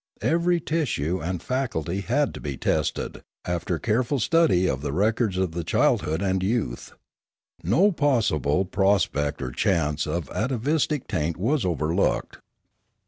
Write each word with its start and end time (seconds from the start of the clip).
Every 0.23 0.59
tissue 0.59 1.19
and 1.21 1.43
faculty 1.43 2.01
had 2.01 2.33
to 2.33 2.41
be 2.41 2.57
tested, 2.57 3.21
after 3.45 3.77
careful 3.77 4.19
study 4.19 4.67
of 4.67 4.81
the 4.81 4.91
records 4.91 5.37
of 5.37 5.51
the 5.51 5.63
childhood 5.63 6.23
and 6.23 6.41
youth. 6.41 6.93
No 7.63 7.91
possible 7.91 8.65
pro 8.65 8.97
spect 8.97 9.43
or 9.43 9.51
chance 9.51 10.07
of 10.07 10.27
atavistic 10.31 11.07
taint 11.07 11.37
was 11.37 11.63
overlooked. 11.63 12.39